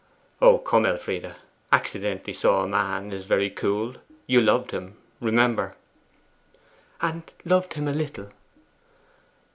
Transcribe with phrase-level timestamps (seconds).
[0.41, 1.35] 'Oh, come, Elfride.
[1.71, 3.97] "Accidentally saw a man" is very cool.
[4.25, 5.75] You loved him, remember.'
[7.01, 8.31] 'And loved him a little!